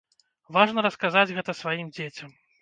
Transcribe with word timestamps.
Важна 0.55 0.79
расказаць 0.87 1.35
гэта 1.37 1.55
сваім 1.61 1.93
дзецям. 1.99 2.35